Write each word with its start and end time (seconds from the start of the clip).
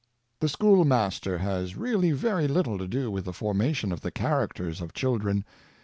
The 0.39 0.49
school 0.49 0.83
master 0.83 1.37
has 1.37 1.77
really 1.77 2.11
very 2.11 2.47
little 2.47 2.79
to 2.79 2.87
do 2.87 3.11
with 3.11 3.25
the 3.25 3.33
formation 3.33 3.91
of 3.91 4.01
the 4.01 4.09
characters 4.09 4.81
of 4.81 4.95
children. 4.95 5.45